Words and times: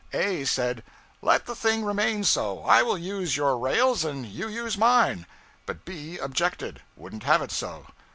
A 0.13 0.45
said, 0.45 0.81
'Let 1.21 1.45
the 1.45 1.53
thing 1.55 1.85
remain 1.85 2.23
so; 2.23 2.63
I 2.63 2.81
will 2.81 2.97
use 2.97 3.37
your 3.37 3.55
rails, 3.59 4.03
and 4.03 4.25
you 4.25 4.47
use 4.47 4.75
mine.' 4.75 5.27
But 5.67 5.85
B 5.85 6.17
objected 6.17 6.81
wouldn't 6.95 7.21
have 7.21 7.43
it 7.43 7.51
so. 7.51 7.85